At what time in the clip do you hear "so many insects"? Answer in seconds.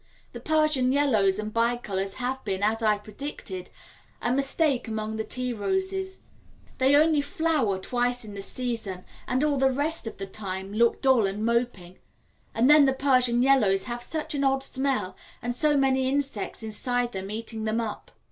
15.53-16.63